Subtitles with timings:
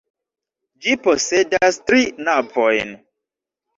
[0.85, 2.99] Ĝi posedas tri navojn.